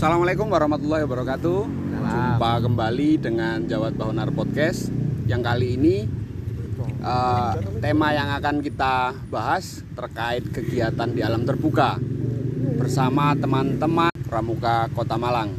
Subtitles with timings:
[0.00, 1.60] Assalamualaikum warahmatullahi wabarakatuh.
[1.92, 4.88] Jumpa kembali dengan Jawat Bahonar Podcast.
[5.28, 5.96] Yang kali ini
[7.04, 7.52] uh,
[7.84, 12.00] tema yang akan kita bahas terkait kegiatan di alam terbuka
[12.80, 15.52] bersama teman-teman Pramuka Kota Malang.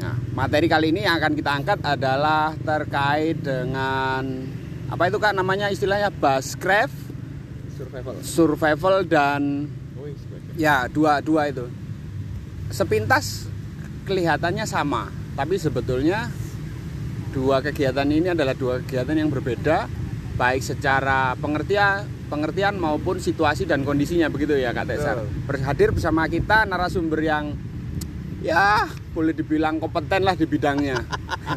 [0.00, 4.48] Nah, materi kali ini yang akan kita angkat adalah terkait dengan
[4.88, 6.96] apa itu kak namanya istilahnya bushcraft,
[7.76, 9.68] survival survival dan
[10.56, 11.68] ya dua dua itu.
[12.72, 13.52] Sepintas
[14.04, 16.28] kelihatannya sama, tapi sebetulnya
[17.34, 19.90] dua kegiatan ini adalah dua kegiatan yang berbeda,
[20.38, 25.16] baik secara pengertian, pengertian maupun situasi dan kondisinya begitu ya Kak Tesar.
[25.64, 27.56] Hadir bersama kita narasumber yang
[28.44, 28.86] ya
[29.16, 31.02] boleh dibilang kompeten lah di bidangnya.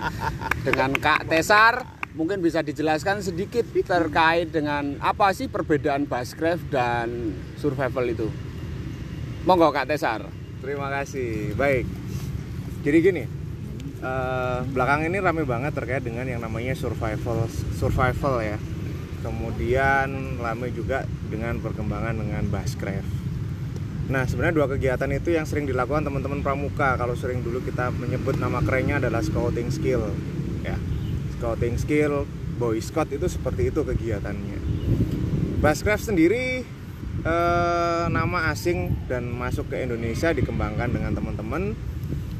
[0.66, 1.84] dengan Kak Tesar
[2.16, 8.28] mungkin bisa dijelaskan sedikit terkait dengan apa sih perbedaan bushcraft dan survival itu.
[9.44, 10.24] Monggo Kak Tesar.
[10.58, 11.86] terima kasih baik
[12.86, 13.24] jadi gini
[14.02, 18.58] uh, belakang ini rame banget terkait dengan yang namanya survival survival ya.
[19.18, 23.18] Kemudian rame juga dengan perkembangan dengan bushcraft
[24.08, 26.96] nah sebenarnya dua kegiatan itu yang sering dilakukan teman-teman pramuka.
[26.96, 30.00] Kalau sering dulu kita menyebut nama kerennya adalah scouting skill
[30.64, 30.80] ya.
[31.36, 32.24] Scouting skill
[32.56, 34.58] boy scout itu seperti itu kegiatannya.
[35.60, 36.64] Bushcraft sendiri
[37.20, 41.76] eh, nama asing dan masuk ke Indonesia dikembangkan dengan teman-teman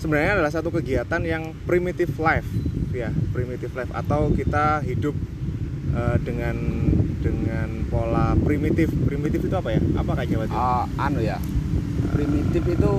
[0.00, 2.48] sebenarnya adalah satu kegiatan yang primitive life
[2.90, 5.14] ya primitive life atau kita hidup
[5.92, 6.56] eh, dengan
[7.20, 11.36] dengan pola primitif primitif itu apa ya apa kak Jawa uh, anu ya
[12.10, 12.92] primitif itu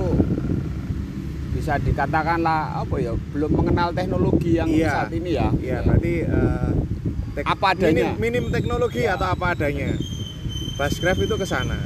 [1.52, 4.90] bisa dikatakan lah apa ya belum mengenal teknologi yang Iya.
[5.04, 6.70] saat ini ya Iya, berarti eh,
[7.34, 8.14] tek- Apa adanya?
[8.14, 9.14] Minim, minim teknologi Iya.
[9.14, 9.94] atau apa adanya.
[10.74, 11.76] Bushcraft itu ke sana.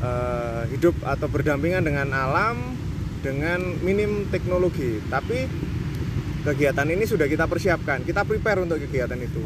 [0.00, 2.56] Eh, hidup atau berdampingan dengan alam
[3.20, 5.00] dengan minim teknologi.
[5.08, 5.46] Tapi
[6.44, 8.04] kegiatan ini sudah kita persiapkan.
[8.04, 9.44] Kita prepare untuk kegiatan itu.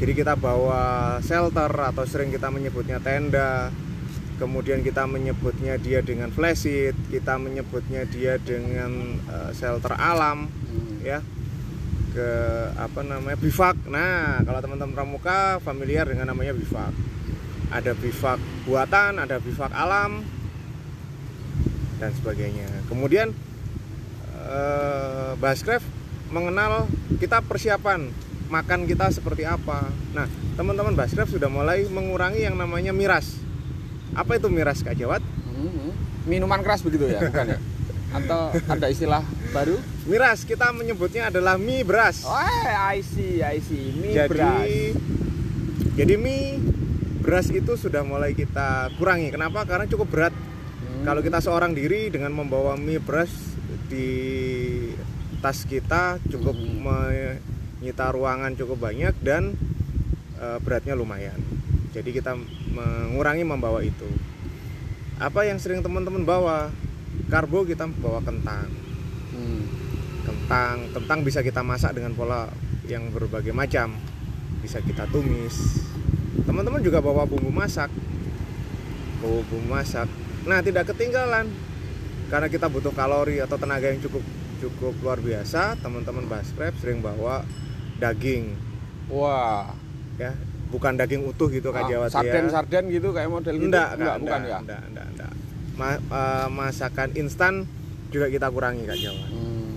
[0.00, 3.68] Jadi kita bawa shelter atau sering kita menyebutnya tenda.
[4.40, 11.02] Kemudian kita menyebutnya dia dengan flashlight, kita menyebutnya dia dengan eh, shelter alam Hmm.
[11.02, 11.18] ya
[12.10, 12.30] ke
[12.78, 16.94] apa namanya bivak nah kalau teman-teman pramuka familiar dengan namanya bivak
[17.70, 20.22] ada bivak buatan ada bivak alam
[22.00, 22.66] dan sebagainya.
[22.88, 23.30] Kemudian
[24.42, 25.86] eh, Bushcraft
[26.30, 26.88] mengenal
[27.18, 28.08] kita persiapan
[28.48, 29.86] makan kita seperti apa.
[30.10, 33.38] Nah teman-teman Bushcraft sudah mulai mengurangi yang namanya miras.
[34.10, 35.92] Apa itu miras kak Jawat Hmm.
[36.24, 37.58] minuman keras begitu ya bukan ya?
[38.16, 39.20] Atau ada istilah
[39.52, 39.76] baru?
[40.02, 42.24] Miras kita menyebutnya adalah mie beras.
[42.24, 42.34] Oh
[42.66, 43.92] I see I see.
[43.92, 44.66] Mie jadi beras.
[45.94, 46.58] jadi mie
[47.20, 49.30] beras itu sudah mulai kita kurangi.
[49.30, 49.62] Kenapa?
[49.62, 50.34] Karena cukup berat
[51.00, 51.08] Hmm.
[51.08, 53.32] kalau kita seorang diri dengan membawa mie beras
[53.88, 54.12] di
[55.40, 56.84] tas kita cukup Hmm.
[57.80, 59.56] menyita ruangan cukup banyak dan
[60.36, 61.40] e, beratnya lumayan.
[61.96, 62.36] Jadi kita
[62.76, 64.04] mengurangi membawa itu.
[65.16, 66.68] Apa yang sering teman-teman bawa?
[67.32, 68.68] Karbo kita bawa kentang.
[69.32, 69.64] Hmm.
[70.20, 72.52] kentang kentang bisa kita masak dengan pola
[72.84, 73.96] yang berbagai macam.
[74.60, 75.80] Bisa kita tumis.
[76.44, 77.88] Teman-teman juga bawa bumbu masak.
[79.24, 81.50] Bawa bumbu masak nah tidak ketinggalan
[82.30, 84.22] karena kita butuh kalori atau tenaga yang cukup
[84.60, 87.42] cukup luar biasa teman-teman Bushcraft sering bawa
[87.98, 88.54] daging
[89.08, 89.72] wah
[90.16, 90.32] ya
[90.70, 94.14] bukan daging utuh gitu Ah, kak Jawa sarden sarden gitu kayak model gitu enggak, enggak
[94.14, 95.32] enggak, bukan enggak, ya enggak, enggak, enggak.
[95.74, 97.54] Ma- eh, masakan instan
[98.10, 99.76] juga kita kurangi kak Jawa Hmm.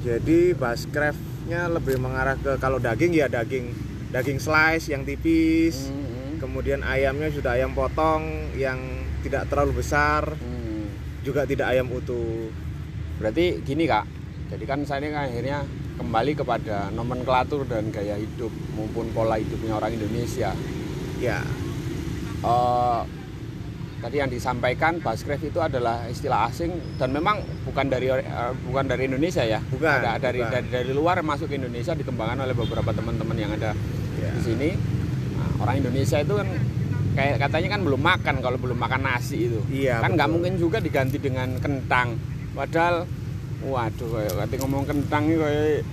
[0.00, 3.68] Jadi Bushcraftnya lebih mengarah ke kalau daging ya daging
[4.08, 5.92] daging slice yang tipis.
[5.92, 6.40] Hmm.
[6.40, 8.24] Kemudian ayamnya sudah ayam potong
[8.56, 8.80] yang
[9.20, 10.88] tidak terlalu besar, Hmm.
[11.20, 12.48] juga tidak ayam utuh.
[13.16, 14.04] Berarti gini kak,
[14.48, 15.64] jadi kan saya ini akhirnya
[15.96, 20.56] kembali kepada nomenklatur dan gaya hidup maupun pola hidupnya orang Indonesia.
[21.18, 21.44] Ya,
[22.40, 23.00] Eh,
[24.00, 27.36] tadi yang disampaikan Bushcraft itu adalah istilah asing dan memang
[27.68, 28.24] bukan dari eh,
[28.64, 29.60] bukan dari Indonesia ya.
[29.60, 30.48] Bukan, Ada dari, bukan.
[30.50, 33.76] dari dari luar masuk ke Indonesia dikembangkan oleh beberapa teman-teman yang ada
[34.16, 34.32] ya.
[34.32, 34.70] di sini.
[35.36, 36.48] Nah, orang Indonesia itu kan
[37.20, 39.60] kayak katanya kan belum makan kalau belum makan nasi itu.
[39.68, 42.16] Iya, kan nggak mungkin juga diganti dengan kentang.
[42.56, 43.04] Padahal
[43.60, 45.84] waduh kayak ngomong kentang ini kayak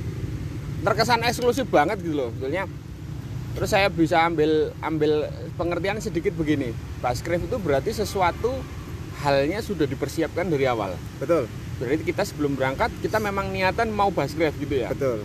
[0.84, 2.68] terkesan eksklusif banget gitu loh sebetulnya.
[3.56, 6.76] Terus saya bisa ambil ambil pengertian sedikit begini.
[7.00, 8.52] Bushcraft itu berarti sesuatu
[9.24, 10.92] halnya sudah dipersiapkan dari awal.
[11.16, 11.48] Betul,
[11.80, 14.92] Berarti kita sebelum berangkat kita memang niatan mau bushcraft gitu ya.
[14.92, 15.24] betul.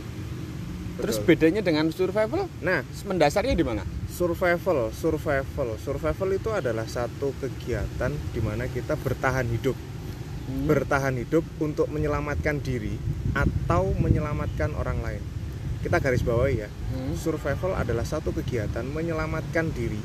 [1.00, 3.84] Terus bedanya dengan survival Nah, mendasarnya di mana?
[4.20, 9.80] Survival, survival, survival itu adalah satu kegiatan di mana kita bertahan hidup.
[10.50, 10.66] hmm.
[10.66, 12.98] bertahan hidup untuk menyelamatkan diri
[13.38, 15.22] atau menyelamatkan orang lain.
[15.80, 16.68] Kita garis bawahi ya.
[16.68, 17.14] Hmm.
[17.14, 20.02] Survival adalah satu kegiatan menyelamatkan diri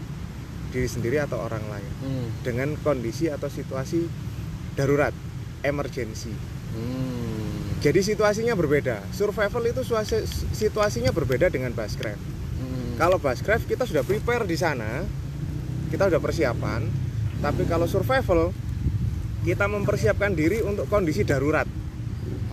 [0.69, 2.27] diri sendiri atau orang lain hmm.
[2.45, 4.05] dengan kondisi atau situasi
[4.77, 5.17] darurat,
[5.65, 6.35] emergency.
[6.77, 7.81] Hmm.
[7.81, 9.01] Jadi situasinya berbeda.
[9.17, 9.81] Survival itu
[10.53, 12.34] situasinya berbeda dengan Basecraft.
[12.95, 12.99] Hmm.
[13.03, 15.03] Kalau Basecraft kita sudah prepare di sana,
[15.91, 16.87] kita sudah persiapan.
[17.43, 18.55] Tapi kalau survival
[19.45, 21.67] kita mempersiapkan diri untuk kondisi darurat.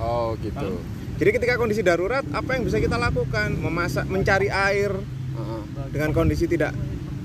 [0.01, 0.81] Oh gitu.
[1.21, 3.53] Jadi ketika kondisi darurat, apa yang bisa kita lakukan?
[3.53, 5.61] Memasak, mencari air uh -huh.
[5.93, 6.73] dengan kondisi tidak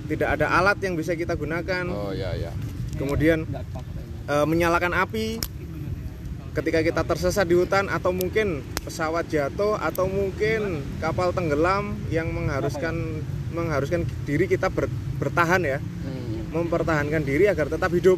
[0.07, 1.85] tidak ada alat yang bisa kita gunakan.
[1.89, 2.53] Oh ya ya.
[3.01, 3.49] Kemudian
[4.29, 5.41] e, menyalakan api
[6.57, 13.21] ketika kita tersesat di hutan atau mungkin pesawat jatuh atau mungkin kapal tenggelam yang mengharuskan
[13.53, 14.89] mengharuskan diri kita ber,
[15.21, 15.79] bertahan ya.
[15.79, 16.49] Hmm.
[16.57, 18.17] Mempertahankan diri agar tetap hidup.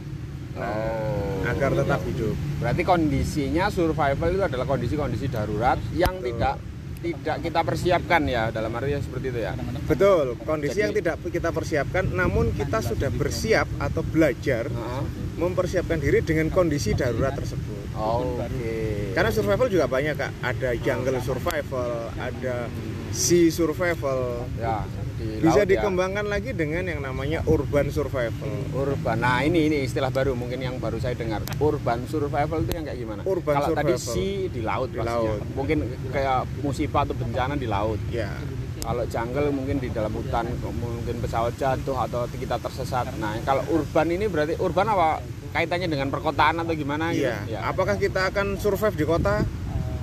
[0.54, 1.50] Nah, oh.
[1.50, 2.34] agar tetap hidup.
[2.62, 6.38] Berarti kondisinya survival itu adalah kondisi-kondisi darurat yang Betul.
[6.38, 6.54] tidak
[6.98, 9.52] tidak kita persiapkan ya dalam arti yang seperti itu ya.
[9.86, 15.02] Betul kondisi Jadi, yang tidak kita persiapkan namun kita sudah bersiap atau belajar uh,
[15.38, 17.94] mempersiapkan diri dengan kondisi darurat tersebut.
[17.98, 18.46] Oh, oke.
[18.46, 19.10] Okay.
[19.10, 20.32] karena survival juga banyak kak.
[20.44, 22.70] Ada jungle survival ada
[23.10, 24.46] sea survival.
[24.54, 24.86] Ya
[25.18, 25.70] di bisa laut, ya.
[25.74, 26.30] dikembangkan ya.
[26.30, 28.46] lagi dengan yang namanya urban survival.
[28.70, 29.18] Urban.
[29.18, 31.42] Nah, ini ini istilah baru mungkin yang baru saya dengar.
[31.58, 33.20] Urban survival itu yang kayak gimana?
[33.26, 33.98] Urban Kalau survival.
[33.98, 35.42] tadi si di laut di laut.
[35.58, 35.78] Mungkin
[36.14, 37.98] kayak musibah atau bencana di laut.
[38.14, 38.30] Ya.
[38.78, 43.10] Kalau jungle mungkin di dalam hutan, mungkin pesawat jatuh atau kita tersesat.
[43.18, 45.18] Nah, kalau urban ini berarti urban apa?
[45.48, 47.10] Kaitannya dengan perkotaan atau gimana?
[47.10, 47.42] Iya.
[47.42, 47.58] Gitu?
[47.58, 47.66] Ya.
[47.66, 49.42] Apakah kita akan survive di kota?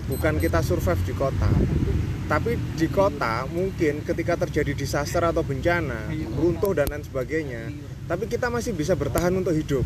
[0.06, 1.50] Bukan kita survive di kota
[2.25, 7.69] tapi di kota mungkin ketika terjadi disaster atau bencana runtuh dan lain sebagainya
[8.10, 9.86] tapi kita masih bisa bertahan untuk hidup.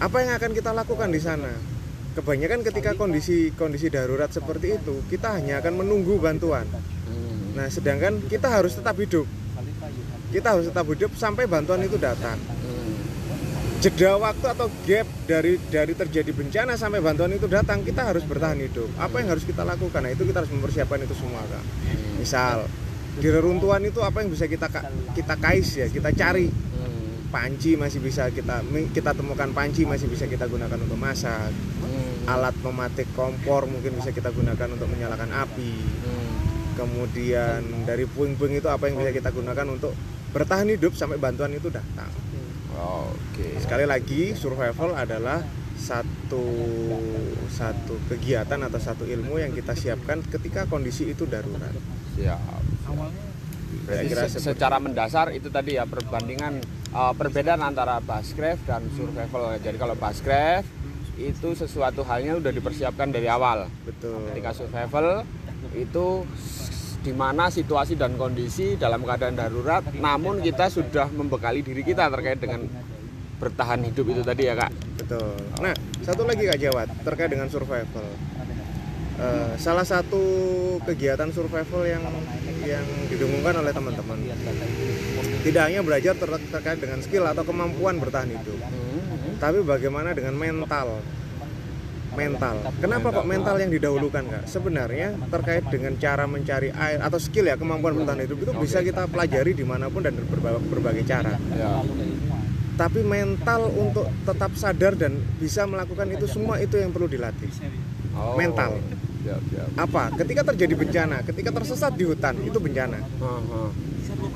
[0.00, 1.52] Apa yang akan kita lakukan di sana?
[2.16, 6.64] Kebanyakan ketika kondisi kondisi darurat seperti itu kita hanya akan menunggu bantuan.
[7.52, 9.28] Nah sedangkan kita harus tetap hidup.
[10.32, 12.55] Kita harus tetap hidup sampai bantuan itu datang
[13.86, 18.58] jeda waktu atau gap dari dari terjadi bencana sampai bantuan itu datang kita harus bertahan
[18.58, 18.90] hidup.
[18.98, 20.02] Apa yang harus kita lakukan?
[20.02, 21.62] Nah itu kita harus mempersiapkan itu semua kak.
[22.18, 22.66] Misal
[23.14, 24.66] di reruntuhan itu apa yang bisa kita
[25.14, 26.50] kita kais ya kita cari.
[27.30, 31.54] Panci masih bisa kita kita temukan panci masih bisa kita gunakan untuk masak.
[32.26, 35.74] Alat pematik kompor mungkin bisa kita gunakan untuk menyalakan api.
[36.74, 39.94] Kemudian dari puing-puing itu apa yang bisa kita gunakan untuk
[40.34, 42.25] bertahan hidup sampai bantuan itu datang
[42.76, 43.56] Oke.
[43.60, 45.40] Sekali lagi survival adalah
[45.76, 46.44] satu
[47.52, 51.72] satu kegiatan atau satu ilmu yang kita siapkan ketika kondisi itu darurat.
[52.16, 52.40] Siap.
[53.86, 56.58] Berarti se secara mendasar itu tadi ya perbandingan
[56.90, 59.54] uh, perbedaan antara bushcraft dan survival.
[59.62, 60.68] Jadi kalau bushcraft
[61.16, 63.70] itu sesuatu halnya udah dipersiapkan dari awal.
[63.86, 64.32] Betul.
[64.32, 65.24] Ketika survival
[65.76, 66.24] itu
[67.06, 72.42] di mana situasi dan kondisi dalam keadaan darurat namun kita sudah membekali diri kita terkait
[72.42, 72.66] dengan
[73.38, 74.72] bertahan hidup itu tadi ya kak.
[74.98, 75.38] Betul.
[75.62, 78.06] Nah satu lagi kak Jawat terkait dengan survival.
[79.16, 80.20] Uh, salah satu
[80.84, 82.04] kegiatan survival yang
[82.66, 84.18] yang didengungkan oleh teman-teman
[85.40, 89.40] tidak hanya belajar ter terkait dengan skill atau kemampuan bertahan hidup hmm.
[89.40, 91.00] tapi bagaimana dengan mental
[92.16, 92.56] mental.
[92.80, 94.44] Kenapa kok mental yang didahulukan kak?
[94.48, 99.04] Sebenarnya terkait dengan cara mencari air atau skill ya kemampuan bertahan hidup itu bisa kita
[99.06, 101.36] pelajari di mana pun dan berbagai, berbagai cara.
[101.52, 101.84] Ya.
[102.76, 107.48] Tapi mental untuk tetap sadar dan bisa melakukan itu semua itu yang perlu dilatih.
[108.16, 108.36] Oh.
[108.40, 108.80] Mental.
[109.24, 109.64] Ya, ya.
[109.76, 110.14] Apa?
[110.16, 113.00] Ketika terjadi bencana, ketika tersesat di hutan itu bencana.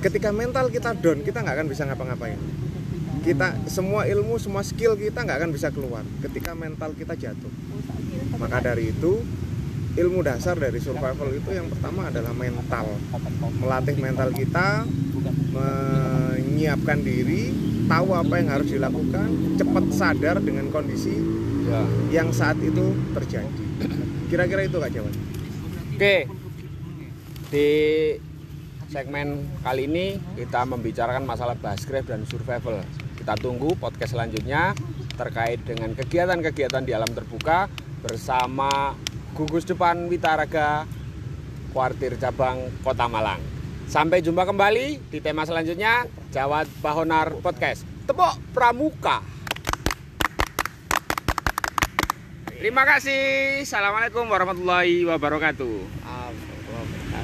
[0.05, 2.41] Ketika mental kita down, kita nggak akan bisa ngapa-ngapain
[3.21, 7.53] kita semua ilmu semua skill kita nggak akan bisa keluar ketika mental kita jatuh.
[8.41, 9.21] Maka dari itu
[10.01, 12.87] ilmu dasar dari survival itu yang pertama adalah mental.
[13.61, 14.89] Melatih mental kita
[15.53, 17.53] menyiapkan diri
[17.91, 21.13] tahu apa yang harus dilakukan cepat sadar dengan kondisi
[21.67, 21.83] ya.
[22.23, 23.65] yang saat itu terjadi.
[24.31, 25.15] Kira-kira itu kak Jawan
[26.01, 26.17] oke.
[27.51, 27.69] Di
[28.89, 30.07] segmen kali ini
[30.39, 32.81] kita membicarakan masalah baskref dan survival
[33.21, 34.73] kita tunggu podcast selanjutnya
[35.21, 37.69] terkait dengan kegiatan-kegiatan di alam terbuka
[38.01, 38.97] bersama
[39.37, 40.89] gugus depan Witaraga
[41.77, 43.45] Kuartir Cabang Kota Malang.
[43.85, 47.85] Sampai jumpa kembali di tema selanjutnya Jawat Bahonar Podcast.
[48.09, 49.21] Tepuk Pramuka.
[52.57, 53.61] Terima kasih.
[53.69, 56.00] Assalamualaikum warahmatullahi wabarakatuh.